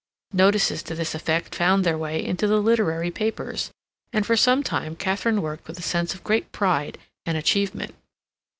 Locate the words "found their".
1.53-1.95